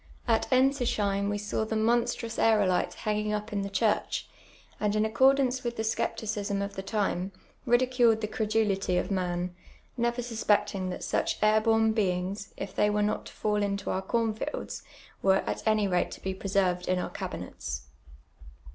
At 0.27 0.49
Knsislieim 0.49 1.29
we 1.29 1.37
saw 1.37 1.63
the 1.63 1.75
monstrotis 1.75 2.39
aerolite 2.39 2.97
h:Inii:in^' 3.07 3.35
up 3.37 3.53
in 3.53 3.61
the 3.61 3.69
chiireli, 3.69 4.23
and 4.79 4.95
in 4.95 5.05
accordance 5.05 5.63
with 5.63 5.75
the 5.77 5.83
scepticism 5.83 6.59
of 6.63 6.73
the 6.75 6.81
time, 6.81 7.31
ridiculed 7.67 8.21
the 8.21 8.27
credulity 8.27 8.97
of 8.97 9.11
man, 9.11 9.53
never 9.97 10.23
susix'cting 10.23 10.89
tliat 10.89 11.03
such 11.03 11.37
air 11.43 11.61
born 11.61 11.93
IxinLTs, 11.93 12.51
if 12.57 12.75
they 12.75 12.89
were 12.89 13.03
not 13.03 13.27
to 13.27 13.33
fall 13.33 13.61
into 13.61 13.91
our 13.91 14.01
corn 14.01 14.33
fields, 14.33 14.81
were 15.21 15.43
at 15.45 15.61
any 15.67 15.87
rate 15.87 16.09
to 16.09 16.19
be 16.19 16.33
presi 16.33 16.75
rved 16.77 16.87
in 16.87 16.97
our 16.97 17.11
cabinets. 17.11 17.83